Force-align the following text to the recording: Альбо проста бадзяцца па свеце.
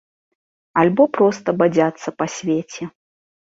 Альбо 0.83 1.03
проста 1.17 1.55
бадзяцца 1.59 2.09
па 2.23 2.29
свеце. 2.37 2.89